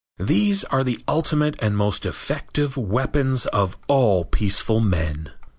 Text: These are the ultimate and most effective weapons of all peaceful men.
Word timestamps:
These 0.17 0.63
are 0.63 0.83
the 0.83 0.97
ultimate 1.07 1.57
and 1.59 1.77
most 1.77 2.07
effective 2.07 2.75
weapons 2.75 3.45
of 3.45 3.77
all 3.87 4.25
peaceful 4.25 4.79
men. 4.79 5.31